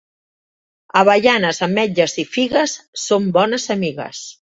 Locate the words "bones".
3.37-3.67